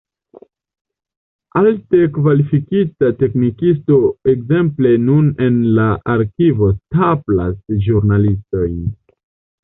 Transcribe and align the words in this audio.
Alte 1.59 1.97
kvalifikita 2.13 3.09
teknikisto 3.19 3.99
ekzemple 4.33 4.93
nun 5.09 5.27
en 5.49 5.59
la 5.81 5.85
arkivo 6.13 6.71
staplas 6.77 7.77
ĵurnalojn. 7.89 8.81